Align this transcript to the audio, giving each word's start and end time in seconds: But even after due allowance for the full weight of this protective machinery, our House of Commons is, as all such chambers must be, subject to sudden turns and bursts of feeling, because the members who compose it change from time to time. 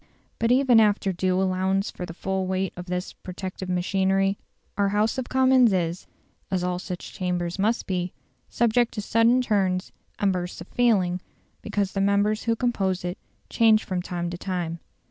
But 0.39 0.51
even 0.51 0.79
after 0.79 1.13
due 1.13 1.39
allowance 1.39 1.91
for 1.91 2.07
the 2.07 2.13
full 2.15 2.47
weight 2.47 2.73
of 2.75 2.87
this 2.87 3.13
protective 3.13 3.69
machinery, 3.69 4.39
our 4.75 4.89
House 4.89 5.19
of 5.19 5.29
Commons 5.29 5.73
is, 5.73 6.07
as 6.49 6.63
all 6.63 6.79
such 6.79 7.13
chambers 7.13 7.59
must 7.59 7.85
be, 7.85 8.11
subject 8.49 8.95
to 8.95 9.01
sudden 9.03 9.41
turns 9.43 9.91
and 10.17 10.33
bursts 10.33 10.59
of 10.59 10.69
feeling, 10.69 11.21
because 11.61 11.91
the 11.91 12.01
members 12.01 12.41
who 12.45 12.55
compose 12.55 13.05
it 13.05 13.19
change 13.47 13.83
from 13.83 14.01
time 14.01 14.31
to 14.31 14.39
time. 14.39 14.79